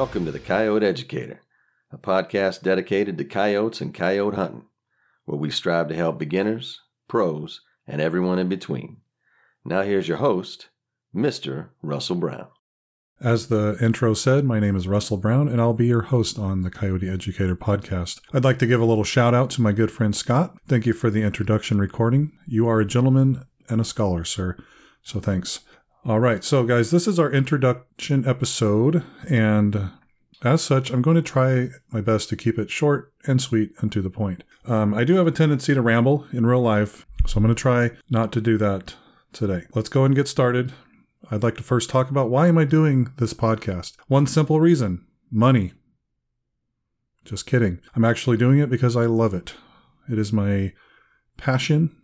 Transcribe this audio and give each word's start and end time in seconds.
Welcome 0.00 0.24
to 0.24 0.32
the 0.32 0.38
Coyote 0.38 0.82
Educator, 0.86 1.42
a 1.92 1.98
podcast 1.98 2.62
dedicated 2.62 3.18
to 3.18 3.24
coyotes 3.26 3.82
and 3.82 3.92
coyote 3.92 4.34
hunting, 4.34 4.64
where 5.26 5.36
we 5.36 5.50
strive 5.50 5.88
to 5.88 5.94
help 5.94 6.18
beginners, 6.18 6.80
pros, 7.06 7.60
and 7.86 8.00
everyone 8.00 8.38
in 8.38 8.48
between. 8.48 9.02
Now, 9.62 9.82
here's 9.82 10.08
your 10.08 10.16
host, 10.16 10.70
Mr. 11.14 11.68
Russell 11.82 12.16
Brown. 12.16 12.46
As 13.20 13.48
the 13.48 13.76
intro 13.78 14.14
said, 14.14 14.46
my 14.46 14.58
name 14.58 14.74
is 14.74 14.88
Russell 14.88 15.18
Brown, 15.18 15.48
and 15.48 15.60
I'll 15.60 15.74
be 15.74 15.88
your 15.88 16.04
host 16.04 16.38
on 16.38 16.62
the 16.62 16.70
Coyote 16.70 17.06
Educator 17.06 17.54
podcast. 17.54 18.22
I'd 18.32 18.42
like 18.42 18.58
to 18.60 18.66
give 18.66 18.80
a 18.80 18.86
little 18.86 19.04
shout 19.04 19.34
out 19.34 19.50
to 19.50 19.60
my 19.60 19.72
good 19.72 19.90
friend 19.90 20.16
Scott. 20.16 20.56
Thank 20.66 20.86
you 20.86 20.94
for 20.94 21.10
the 21.10 21.22
introduction 21.22 21.78
recording. 21.78 22.32
You 22.46 22.66
are 22.68 22.80
a 22.80 22.86
gentleman 22.86 23.44
and 23.68 23.82
a 23.82 23.84
scholar, 23.84 24.24
sir. 24.24 24.56
So 25.02 25.20
thanks. 25.20 25.60
All 26.06 26.18
right, 26.18 26.42
so 26.42 26.64
guys, 26.64 26.90
this 26.90 27.06
is 27.06 27.18
our 27.18 27.30
introduction 27.30 28.26
episode, 28.26 29.04
and 29.28 29.90
as 30.42 30.62
such, 30.62 30.90
I'm 30.90 31.02
going 31.02 31.16
to 31.16 31.22
try 31.22 31.68
my 31.90 32.00
best 32.00 32.30
to 32.30 32.36
keep 32.36 32.58
it 32.58 32.70
short 32.70 33.12
and 33.26 33.38
sweet 33.38 33.72
and 33.80 33.92
to 33.92 34.00
the 34.00 34.08
point. 34.08 34.42
Um, 34.64 34.94
I 34.94 35.04
do 35.04 35.16
have 35.16 35.26
a 35.26 35.30
tendency 35.30 35.74
to 35.74 35.82
ramble 35.82 36.26
in 36.32 36.46
real 36.46 36.62
life, 36.62 37.06
so 37.26 37.36
I'm 37.36 37.42
going 37.42 37.54
to 37.54 37.60
try 37.60 37.90
not 38.08 38.32
to 38.32 38.40
do 38.40 38.56
that 38.56 38.94
today. 39.34 39.66
Let's 39.74 39.90
go 39.90 40.06
and 40.06 40.16
get 40.16 40.26
started. 40.26 40.72
I'd 41.30 41.42
like 41.42 41.58
to 41.58 41.62
first 41.62 41.90
talk 41.90 42.08
about 42.08 42.30
why 42.30 42.48
am 42.48 42.56
I 42.56 42.64
doing 42.64 43.12
this 43.18 43.34
podcast? 43.34 43.96
One 44.08 44.26
simple 44.26 44.58
reason 44.58 45.04
money. 45.30 45.74
Just 47.26 47.44
kidding. 47.44 47.78
I'm 47.94 48.06
actually 48.06 48.38
doing 48.38 48.58
it 48.58 48.70
because 48.70 48.96
I 48.96 49.04
love 49.04 49.34
it. 49.34 49.52
It 50.10 50.18
is 50.18 50.32
my 50.32 50.72
passion 51.36 51.94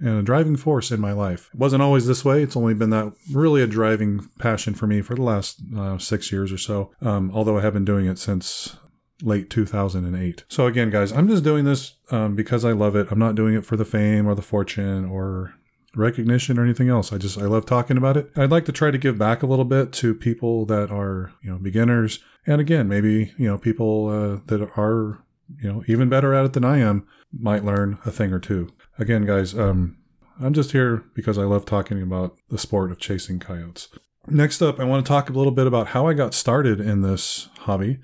and 0.00 0.18
a 0.18 0.22
driving 0.22 0.56
force 0.56 0.90
in 0.90 1.00
my 1.00 1.12
life. 1.12 1.50
It 1.52 1.60
wasn't 1.60 1.82
always 1.82 2.06
this 2.06 2.24
way. 2.24 2.42
It's 2.42 2.56
only 2.56 2.74
been 2.74 2.90
that 2.90 3.12
really 3.32 3.62
a 3.62 3.66
driving 3.66 4.28
passion 4.38 4.74
for 4.74 4.86
me 4.86 5.02
for 5.02 5.14
the 5.14 5.22
last 5.22 5.60
uh, 5.76 5.98
six 5.98 6.32
years 6.32 6.52
or 6.52 6.58
so, 6.58 6.92
um, 7.00 7.30
although 7.34 7.58
I 7.58 7.62
have 7.62 7.74
been 7.74 7.84
doing 7.84 8.06
it 8.06 8.18
since 8.18 8.76
late 9.22 9.50
2008. 9.50 10.44
So 10.48 10.66
again, 10.66 10.90
guys, 10.90 11.12
I'm 11.12 11.28
just 11.28 11.44
doing 11.44 11.64
this 11.64 11.94
um, 12.10 12.34
because 12.34 12.64
I 12.64 12.72
love 12.72 12.96
it. 12.96 13.08
I'm 13.10 13.18
not 13.18 13.34
doing 13.34 13.54
it 13.54 13.64
for 13.64 13.76
the 13.76 13.84
fame 13.84 14.26
or 14.26 14.34
the 14.34 14.42
fortune 14.42 15.04
or 15.04 15.54
recognition 15.94 16.58
or 16.58 16.64
anything 16.64 16.88
else. 16.88 17.12
I 17.12 17.18
just 17.18 17.38
I 17.38 17.42
love 17.42 17.66
talking 17.66 17.96
about 17.96 18.16
it. 18.16 18.30
I'd 18.36 18.50
like 18.50 18.64
to 18.66 18.72
try 18.72 18.90
to 18.90 18.98
give 18.98 19.18
back 19.18 19.42
a 19.42 19.46
little 19.46 19.64
bit 19.64 19.92
to 19.94 20.14
people 20.14 20.64
that 20.66 20.90
are 20.90 21.32
you 21.42 21.50
know 21.50 21.58
beginners, 21.58 22.20
and 22.46 22.60
again 22.60 22.88
maybe 22.88 23.32
you 23.36 23.46
know 23.46 23.58
people 23.58 24.08
uh, 24.08 24.40
that 24.46 24.70
are 24.76 25.24
you 25.62 25.72
know 25.72 25.82
even 25.86 26.08
better 26.08 26.34
at 26.34 26.44
it 26.44 26.52
than 26.52 26.64
I 26.64 26.78
am 26.78 27.06
might 27.32 27.64
learn 27.64 27.98
a 28.04 28.10
thing 28.10 28.32
or 28.32 28.40
two. 28.40 28.72
Again, 28.98 29.24
guys, 29.24 29.54
um, 29.56 29.96
I'm 30.40 30.54
just 30.54 30.72
here 30.72 31.04
because 31.14 31.38
I 31.38 31.44
love 31.44 31.64
talking 31.64 32.02
about 32.02 32.36
the 32.48 32.58
sport 32.58 32.90
of 32.90 32.98
chasing 32.98 33.38
coyotes. 33.38 33.88
Next 34.26 34.62
up, 34.62 34.78
I 34.78 34.84
want 34.84 35.04
to 35.04 35.08
talk 35.08 35.30
a 35.30 35.32
little 35.32 35.52
bit 35.52 35.66
about 35.66 35.88
how 35.88 36.06
I 36.06 36.14
got 36.14 36.34
started 36.34 36.80
in 36.80 37.02
this 37.02 37.48
hobby. 37.60 37.98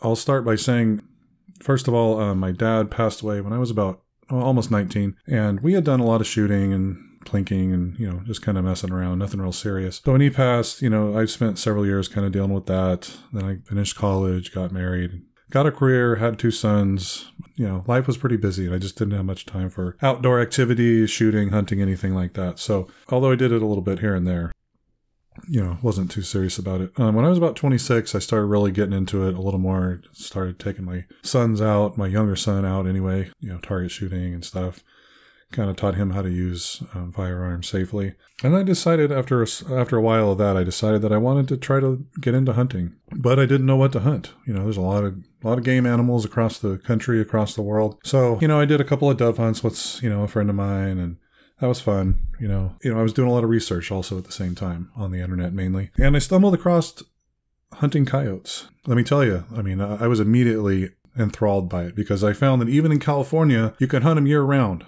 I'll 0.00 0.16
start 0.16 0.44
by 0.44 0.56
saying, 0.56 1.02
first 1.60 1.88
of 1.88 1.94
all, 1.94 2.20
uh, 2.20 2.34
my 2.34 2.52
dad 2.52 2.90
passed 2.90 3.22
away 3.22 3.40
when 3.40 3.52
I 3.52 3.58
was 3.58 3.70
about 3.70 4.02
well, 4.30 4.42
almost 4.42 4.70
19, 4.70 5.16
and 5.26 5.60
we 5.60 5.74
had 5.74 5.84
done 5.84 6.00
a 6.00 6.04
lot 6.04 6.20
of 6.20 6.26
shooting 6.26 6.72
and 6.72 7.04
plinking 7.24 7.74
and 7.74 7.98
you 7.98 8.08
know 8.08 8.20
just 8.24 8.42
kind 8.42 8.56
of 8.56 8.64
messing 8.64 8.92
around 8.92 9.18
nothing 9.18 9.40
real 9.40 9.52
serious 9.52 10.00
so 10.04 10.12
when 10.12 10.20
he 10.20 10.30
passed 10.30 10.80
you 10.80 10.88
know 10.88 11.18
i 11.18 11.24
spent 11.24 11.58
several 11.58 11.84
years 11.84 12.08
kind 12.08 12.24
of 12.24 12.32
dealing 12.32 12.52
with 12.52 12.66
that 12.66 13.12
then 13.32 13.44
i 13.44 13.56
finished 13.68 13.96
college 13.96 14.54
got 14.54 14.72
married 14.72 15.20
got 15.50 15.66
a 15.66 15.72
career 15.72 16.16
had 16.16 16.38
two 16.38 16.50
sons. 16.50 17.30
You 17.56 17.66
know 17.66 17.84
life 17.86 18.06
was 18.06 18.16
pretty 18.16 18.36
busy 18.36 18.66
and 18.66 18.74
i 18.74 18.78
just 18.78 18.96
didn't 18.96 19.14
have 19.14 19.24
much 19.24 19.44
time 19.44 19.68
for 19.68 19.96
outdoor 20.00 20.40
activities 20.40 21.10
shooting 21.10 21.48
hunting 21.48 21.82
anything 21.82 22.14
like 22.14 22.34
that. 22.34 22.58
So 22.58 22.88
although 23.08 23.32
i 23.32 23.36
did 23.36 23.52
it 23.52 23.62
a 23.62 23.66
little 23.66 23.82
bit 23.82 24.00
here 24.00 24.14
and 24.14 24.26
there 24.26 24.52
you 25.48 25.62
know 25.62 25.78
wasn't 25.82 26.10
too 26.10 26.22
serious 26.22 26.58
about 26.58 26.80
it. 26.80 26.92
Um, 26.98 27.14
when 27.14 27.24
i 27.24 27.28
was 27.28 27.38
about 27.38 27.56
26 27.56 28.14
i 28.14 28.18
started 28.18 28.46
really 28.46 28.72
getting 28.72 28.92
into 28.94 29.26
it 29.26 29.34
a 29.34 29.40
little 29.40 29.60
more. 29.60 30.02
Started 30.12 30.58
taking 30.58 30.84
my 30.84 31.04
sons 31.22 31.60
out 31.60 31.98
my 31.98 32.06
younger 32.06 32.36
son 32.36 32.64
out 32.64 32.86
anyway 32.86 33.30
you 33.40 33.48
know 33.48 33.58
target 33.58 33.90
shooting 33.90 34.34
and 34.34 34.44
stuff 34.44 34.84
kind 35.50 35.70
of 35.70 35.76
taught 35.76 35.94
him 35.94 36.10
how 36.10 36.22
to 36.22 36.30
use 36.30 36.82
um, 36.94 37.12
firearms 37.12 37.68
safely. 37.68 38.14
And 38.42 38.54
I 38.54 38.62
decided 38.62 39.10
after 39.10 39.42
a, 39.42 39.46
after 39.70 39.96
a 39.96 40.02
while 40.02 40.32
of 40.32 40.38
that, 40.38 40.56
I 40.56 40.62
decided 40.62 41.02
that 41.02 41.12
I 41.12 41.16
wanted 41.16 41.48
to 41.48 41.56
try 41.56 41.80
to 41.80 42.04
get 42.20 42.34
into 42.34 42.52
hunting, 42.52 42.94
but 43.12 43.38
I 43.38 43.46
didn't 43.46 43.66
know 43.66 43.76
what 43.76 43.92
to 43.92 44.00
hunt. 44.00 44.34
You 44.46 44.52
know, 44.52 44.64
there's 44.64 44.76
a 44.76 44.82
lot 44.82 45.04
of 45.04 45.16
a 45.42 45.48
lot 45.48 45.58
of 45.58 45.64
game 45.64 45.86
animals 45.86 46.24
across 46.24 46.58
the 46.58 46.78
country, 46.78 47.20
across 47.20 47.54
the 47.54 47.62
world. 47.62 47.98
So 48.04 48.38
you 48.40 48.48
know, 48.48 48.60
I 48.60 48.64
did 48.64 48.80
a 48.80 48.84
couple 48.84 49.10
of 49.10 49.16
dove 49.16 49.38
hunts 49.38 49.64
with 49.64 50.02
you 50.02 50.10
know 50.10 50.22
a 50.22 50.28
friend 50.28 50.50
of 50.50 50.56
mine, 50.56 50.98
and 50.98 51.16
that 51.60 51.66
was 51.66 51.80
fun. 51.80 52.20
You 52.38 52.48
know, 52.48 52.76
you 52.82 52.92
know, 52.92 53.00
I 53.00 53.02
was 53.02 53.12
doing 53.12 53.28
a 53.28 53.32
lot 53.32 53.44
of 53.44 53.50
research 53.50 53.90
also 53.90 54.18
at 54.18 54.24
the 54.24 54.32
same 54.32 54.54
time 54.54 54.90
on 54.94 55.12
the 55.12 55.20
internet 55.20 55.52
mainly, 55.52 55.90
and 55.98 56.14
I 56.14 56.18
stumbled 56.18 56.54
across 56.54 57.02
hunting 57.74 58.04
coyotes. 58.04 58.68
Let 58.86 58.96
me 58.96 59.04
tell 59.04 59.24
you, 59.24 59.44
I 59.54 59.62
mean, 59.62 59.80
I 59.80 60.06
was 60.06 60.20
immediately 60.20 60.90
enthralled 61.18 61.68
by 61.68 61.84
it 61.84 61.94
because 61.96 62.22
I 62.22 62.32
found 62.32 62.62
that 62.62 62.68
even 62.68 62.92
in 62.92 63.00
California, 63.00 63.74
you 63.78 63.86
can 63.86 64.02
hunt 64.02 64.16
them 64.16 64.26
year 64.26 64.42
round 64.42 64.84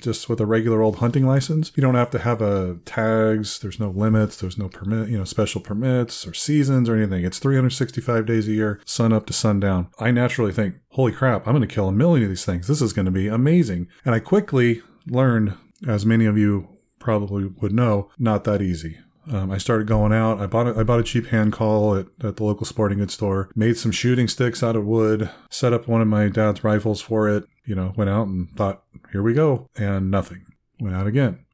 just 0.00 0.28
with 0.28 0.40
a 0.40 0.46
regular 0.46 0.82
old 0.82 0.96
hunting 0.96 1.26
license. 1.26 1.72
You 1.74 1.80
don't 1.80 1.94
have 1.94 2.10
to 2.10 2.18
have 2.18 2.42
a 2.42 2.78
tags. 2.84 3.58
There's 3.58 3.80
no 3.80 3.90
limits. 3.90 4.36
There's 4.36 4.58
no 4.58 4.68
permit, 4.68 5.08
you 5.08 5.18
know, 5.18 5.24
special 5.24 5.60
permits 5.60 6.26
or 6.26 6.34
seasons 6.34 6.88
or 6.88 6.96
anything. 6.96 7.24
It's 7.24 7.38
365 7.38 8.26
days 8.26 8.48
a 8.48 8.52
year, 8.52 8.80
sun 8.84 9.12
up 9.12 9.26
to 9.26 9.32
sundown. 9.32 9.88
I 9.98 10.10
naturally 10.10 10.52
think, 10.52 10.76
holy 10.90 11.12
crap, 11.12 11.46
I'm 11.46 11.54
going 11.54 11.66
to 11.66 11.74
kill 11.74 11.88
a 11.88 11.92
million 11.92 12.24
of 12.24 12.30
these 12.30 12.44
things. 12.44 12.66
This 12.66 12.82
is 12.82 12.92
going 12.92 13.06
to 13.06 13.12
be 13.12 13.28
amazing. 13.28 13.88
And 14.04 14.14
I 14.14 14.20
quickly 14.20 14.82
learned, 15.06 15.54
as 15.86 16.06
many 16.06 16.26
of 16.26 16.36
you 16.36 16.68
probably 16.98 17.44
would 17.44 17.72
know, 17.72 18.10
not 18.18 18.44
that 18.44 18.62
easy. 18.62 18.98
Um, 19.30 19.50
I 19.50 19.58
started 19.58 19.88
going 19.88 20.12
out. 20.12 20.40
I 20.40 20.46
bought 20.46 20.68
a, 20.68 20.78
I 20.78 20.84
bought 20.84 21.00
a 21.00 21.04
cheap 21.04 21.26
hand 21.26 21.52
call 21.52 21.96
at, 21.96 22.06
at 22.22 22.36
the 22.36 22.44
local 22.44 22.64
sporting 22.64 22.98
goods 22.98 23.14
store. 23.14 23.50
Made 23.56 23.76
some 23.76 23.90
shooting 23.90 24.28
sticks 24.28 24.62
out 24.62 24.76
of 24.76 24.84
wood. 24.84 25.30
Set 25.50 25.72
up 25.72 25.88
one 25.88 26.00
of 26.00 26.08
my 26.08 26.28
dad's 26.28 26.62
rifles 26.62 27.00
for 27.00 27.28
it. 27.28 27.44
You 27.66 27.74
know, 27.74 27.92
went 27.96 28.10
out 28.10 28.28
and 28.28 28.50
thought, 28.56 28.84
here 29.12 29.22
we 29.22 29.34
go, 29.34 29.68
and 29.76 30.10
nothing. 30.10 30.46
Went 30.80 30.94
out 30.94 31.06
again, 31.06 31.44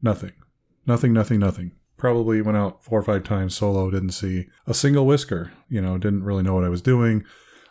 nothing, 0.00 0.32
nothing, 0.86 1.12
nothing, 1.12 1.38
nothing. 1.38 1.72
Probably 1.96 2.42
went 2.42 2.58
out 2.58 2.82
four 2.84 2.98
or 2.98 3.02
five 3.02 3.22
times 3.22 3.54
solo. 3.54 3.90
Didn't 3.90 4.10
see 4.10 4.48
a 4.66 4.74
single 4.74 5.06
whisker. 5.06 5.52
You 5.68 5.80
know, 5.80 5.98
didn't 5.98 6.24
really 6.24 6.42
know 6.42 6.54
what 6.54 6.64
I 6.64 6.68
was 6.68 6.82
doing. 6.82 7.24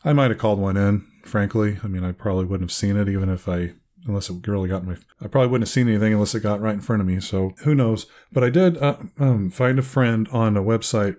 I 0.05 0.13
might 0.13 0.31
have 0.31 0.39
called 0.39 0.59
one 0.59 0.77
in. 0.77 1.05
Frankly, 1.25 1.79
I 1.83 1.87
mean, 1.87 2.03
I 2.03 2.13
probably 2.13 2.45
wouldn't 2.45 2.69
have 2.69 2.75
seen 2.75 2.97
it 2.97 3.09
even 3.09 3.29
if 3.29 3.47
I 3.47 3.73
unless 4.07 4.29
it 4.29 4.47
really 4.47 4.69
got 4.69 4.83
in 4.83 4.89
my. 4.89 4.97
I 5.21 5.27
probably 5.27 5.49
wouldn't 5.49 5.67
have 5.67 5.73
seen 5.73 5.87
anything 5.87 6.13
unless 6.13 6.33
it 6.33 6.41
got 6.41 6.61
right 6.61 6.73
in 6.73 6.81
front 6.81 7.01
of 7.01 7.07
me. 7.07 7.19
So 7.19 7.53
who 7.63 7.75
knows? 7.75 8.05
But 8.31 8.43
I 8.43 8.49
did 8.49 8.77
uh, 8.77 8.97
um, 9.19 9.49
find 9.49 9.77
a 9.77 9.83
friend 9.83 10.27
on 10.31 10.57
a 10.57 10.63
website 10.63 11.17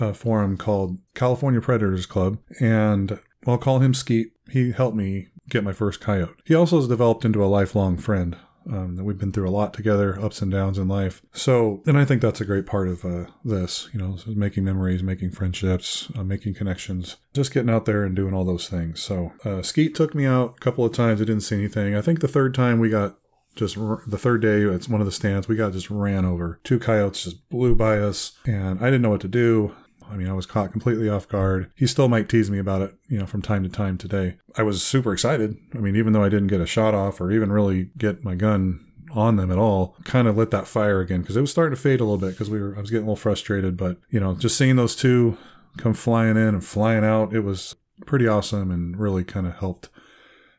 uh, 0.00 0.12
forum 0.12 0.56
called 0.56 0.98
California 1.14 1.60
Predators 1.60 2.06
Club, 2.06 2.38
and 2.60 3.20
I'll 3.46 3.58
call 3.58 3.80
him 3.80 3.94
Skeet. 3.94 4.32
He 4.50 4.72
helped 4.72 4.96
me 4.96 5.28
get 5.48 5.64
my 5.64 5.72
first 5.72 6.00
coyote. 6.00 6.34
He 6.44 6.54
also 6.54 6.76
has 6.76 6.88
developed 6.88 7.24
into 7.24 7.44
a 7.44 7.46
lifelong 7.46 7.96
friend. 7.96 8.36
Um, 8.66 8.96
we've 8.96 9.18
been 9.18 9.32
through 9.32 9.48
a 9.48 9.50
lot 9.50 9.74
together, 9.74 10.18
ups 10.18 10.40
and 10.40 10.50
downs 10.50 10.78
in 10.78 10.88
life. 10.88 11.22
So, 11.32 11.82
and 11.86 11.98
I 11.98 12.04
think 12.04 12.22
that's 12.22 12.40
a 12.40 12.46
great 12.46 12.64
part 12.64 12.88
of 12.88 13.04
uh, 13.04 13.26
this, 13.44 13.90
you 13.92 14.00
know, 14.00 14.16
making 14.26 14.64
memories, 14.64 15.02
making 15.02 15.32
friendships, 15.32 16.10
uh, 16.16 16.24
making 16.24 16.54
connections, 16.54 17.16
just 17.34 17.52
getting 17.52 17.68
out 17.68 17.84
there 17.84 18.04
and 18.04 18.16
doing 18.16 18.32
all 18.32 18.44
those 18.44 18.68
things. 18.68 19.02
So, 19.02 19.32
uh, 19.44 19.60
Skeet 19.60 19.94
took 19.94 20.14
me 20.14 20.24
out 20.24 20.54
a 20.56 20.60
couple 20.60 20.84
of 20.84 20.94
times. 20.94 21.20
I 21.20 21.24
didn't 21.24 21.42
see 21.42 21.56
anything. 21.56 21.94
I 21.94 22.00
think 22.00 22.20
the 22.20 22.28
third 22.28 22.54
time 22.54 22.78
we 22.80 22.88
got 22.88 23.16
just 23.54 23.76
the 23.76 24.18
third 24.18 24.42
day 24.42 24.62
it's 24.62 24.88
one 24.88 25.00
of 25.00 25.06
the 25.06 25.12
stands 25.12 25.46
we 25.46 25.54
got 25.54 25.72
just 25.72 25.90
ran 25.90 26.24
over 26.24 26.58
two 26.64 26.78
coyotes 26.78 27.22
just 27.22 27.48
blew 27.48 27.72
by 27.72 27.98
us 27.98 28.32
and 28.46 28.80
i 28.80 28.86
didn't 28.86 29.02
know 29.02 29.10
what 29.10 29.20
to 29.20 29.28
do 29.28 29.72
I 30.10 30.16
mean, 30.16 30.28
I 30.28 30.32
was 30.32 30.46
caught 30.46 30.72
completely 30.72 31.08
off 31.08 31.28
guard. 31.28 31.70
He 31.74 31.86
still 31.86 32.08
might 32.08 32.28
tease 32.28 32.50
me 32.50 32.58
about 32.58 32.82
it, 32.82 32.94
you 33.08 33.18
know, 33.18 33.26
from 33.26 33.42
time 33.42 33.62
to 33.62 33.68
time 33.68 33.98
today. 33.98 34.36
I 34.56 34.62
was 34.62 34.82
super 34.82 35.12
excited. 35.12 35.56
I 35.74 35.78
mean, 35.78 35.96
even 35.96 36.12
though 36.12 36.22
I 36.22 36.28
didn't 36.28 36.48
get 36.48 36.60
a 36.60 36.66
shot 36.66 36.94
off 36.94 37.20
or 37.20 37.30
even 37.30 37.50
really 37.50 37.90
get 37.96 38.24
my 38.24 38.34
gun 38.34 38.84
on 39.12 39.36
them 39.36 39.50
at 39.50 39.58
all, 39.58 39.96
kind 40.04 40.28
of 40.28 40.36
lit 40.36 40.50
that 40.50 40.66
fire 40.66 41.00
again 41.00 41.20
because 41.20 41.36
it 41.36 41.40
was 41.40 41.50
starting 41.50 41.74
to 41.74 41.80
fade 41.80 42.00
a 42.00 42.04
little 42.04 42.18
bit 42.18 42.30
because 42.30 42.50
we 42.50 42.60
were 42.60 42.76
I 42.76 42.80
was 42.80 42.90
getting 42.90 43.04
a 43.04 43.06
little 43.06 43.16
frustrated. 43.16 43.76
But 43.76 43.98
you 44.10 44.20
know, 44.20 44.34
just 44.34 44.56
seeing 44.56 44.76
those 44.76 44.96
two 44.96 45.36
come 45.76 45.94
flying 45.94 46.36
in 46.36 46.48
and 46.48 46.64
flying 46.64 47.04
out, 47.04 47.34
it 47.34 47.40
was 47.40 47.76
pretty 48.06 48.26
awesome 48.26 48.70
and 48.70 48.98
really 48.98 49.24
kind 49.24 49.46
of 49.46 49.56
helped 49.56 49.88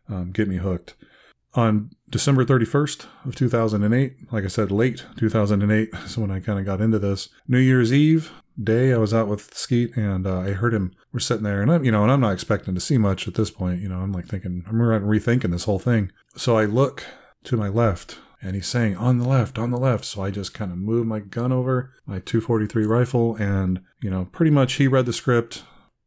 um, 0.10 0.32
get 0.32 0.48
me 0.48 0.58
hooked. 0.58 0.96
On 1.54 1.92
December 2.10 2.44
31st 2.44 3.06
of 3.26 3.36
2008, 3.36 4.32
like 4.32 4.44
I 4.44 4.48
said, 4.48 4.72
late 4.72 5.06
2008 5.18 5.90
is 6.06 6.18
when 6.18 6.32
I 6.32 6.40
kind 6.40 6.60
of 6.60 6.66
got 6.66 6.82
into 6.82 7.00
this. 7.00 7.30
New 7.48 7.60
Year's 7.60 7.94
Eve, 7.94 8.32
day 8.62 8.94
I 8.94 8.98
was 8.98 9.14
out 9.14 9.28
with 9.28 9.54
Skeet 9.54 9.96
and 9.96 10.26
uh, 10.26 10.40
I 10.40 10.52
heard 10.52 10.74
him. 10.74 10.94
We're 11.12 11.20
sitting 11.20 11.44
there, 11.44 11.62
and 11.62 11.72
I'm, 11.72 11.84
you 11.84 11.92
know, 11.92 12.04
and 12.04 12.12
I'm 12.12 12.22
not 12.22 12.34
expecting 12.34 12.76
to 12.76 12.82
see 12.82 12.98
much 12.98 13.28
at 13.28 13.36
this 13.36 13.52
point. 13.52 13.82
You 13.82 13.90
know, 13.90 14.00
I'm 14.00 14.12
like 14.12 14.28
thinking, 14.28 14.64
I'm 14.68 14.76
rethinking 14.76 15.52
this 15.52 15.66
whole 15.66 15.80
thing. 15.80 16.12
So 16.36 16.58
I 16.58 16.66
look 16.66 17.06
to 17.46 17.58
my 17.58 17.70
left, 17.70 18.20
and 18.42 18.56
he's 18.56 18.68
saying 18.68 18.98
on 18.98 19.18
the 19.18 19.28
left, 19.28 19.58
on 19.58 19.72
the 19.72 19.78
left. 19.78 20.06
So 20.06 20.24
I 20.24 20.32
just 20.32 20.54
kind 20.54 20.72
of 20.72 20.78
move 20.78 21.08
my 21.08 21.20
gun 21.20 21.52
over 21.52 21.94
my 22.06 22.20
243 22.20 22.86
rifle, 22.86 23.36
and 23.36 23.82
you 24.02 24.10
know, 24.10 24.28
pretty 24.32 24.52
much 24.52 24.74
he 24.74 24.88
read 24.88 25.06
the 25.06 25.14
script. 25.14 25.64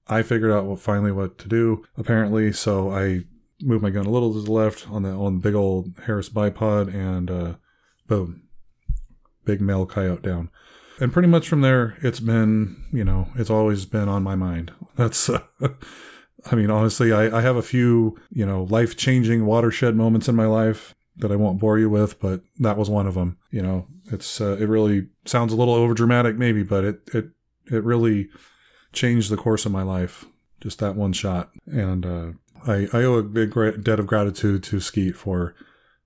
I 0.07 0.23
figured 0.23 0.53
out 0.53 0.65
what 0.65 0.81
finally 0.81 1.13
what 1.13 1.39
to 1.39 1.49
do 1.49 1.85
apparently. 1.97 2.53
So 2.53 2.91
I 2.91 3.25
moved 3.61 3.83
my 3.83 3.91
gun 3.91 4.07
a 4.07 4.11
little 4.11 4.33
to 4.33 4.41
the 4.41 4.53
left 4.53 4.89
on 4.91 5.03
the 5.03 5.11
on 5.11 5.35
the 5.35 5.41
big 5.41 5.55
old 5.55 5.93
Harris 6.07 6.29
bipod, 6.29 6.95
and 6.95 7.31
uh, 7.31 7.55
boom, 8.07 8.43
big 9.45 9.61
male 9.61 9.87
coyote 9.87 10.23
down. 10.23 10.51
And 11.01 11.13
pretty 11.13 11.29
much 11.29 11.49
from 11.49 11.61
there, 11.61 11.97
it's 12.03 12.21
been, 12.21 12.85
you 12.93 13.05
know, 13.05 13.29
it's 13.37 13.51
always 13.51 13.87
been 13.87 14.09
on 14.09 14.23
my 14.23 14.35
mind. 14.35 14.73
That's, 14.97 15.29
uh, 15.29 15.41
I 16.51 16.55
mean, 16.55 16.71
honestly, 16.71 17.13
I, 17.13 17.39
I 17.39 17.41
have 17.41 17.57
a 17.57 17.63
few, 17.63 18.19
you 18.31 18.45
know, 18.45 18.65
life 18.65 18.97
changing 18.97 19.47
watershed 19.47 19.95
moments 19.95 20.29
in 20.29 20.35
my 20.35 20.47
life 20.47 20.95
that 21.17 21.33
I 21.33 21.37
won't 21.37 21.61
bore 21.61 21.79
you 21.79 21.91
with, 21.91 22.21
but 22.21 22.43
that 22.59 22.77
was 22.77 22.91
one 22.91 23.07
of 23.07 23.15
them. 23.15 23.39
You 23.51 23.63
know, 23.63 23.87
it's, 24.07 24.41
uh, 24.41 24.57
it 24.61 24.69
really 24.69 25.09
sounds 25.25 25.53
a 25.53 25.57
little 25.57 25.75
over 25.75 25.95
dramatic 25.95 26.37
maybe, 26.37 26.63
but 26.63 26.85
it, 26.85 27.01
it, 27.13 27.31
it 27.71 27.85
really 27.85 28.29
changed 28.93 29.31
the 29.31 29.37
course 29.37 29.67
of 29.67 29.73
my 29.73 29.83
life. 29.83 30.25
Just 30.61 30.81
that 30.81 30.97
one 30.97 31.13
shot. 31.13 31.51
And, 31.67 32.05
uh, 32.07 32.33
I, 32.67 32.89
I 32.93 33.05
owe 33.05 33.15
a 33.15 33.23
big 33.23 33.55
debt 33.85 34.01
of 34.01 34.07
gratitude 34.07 34.65
to 34.65 34.81
Skeet 34.81 35.17
for 35.17 35.55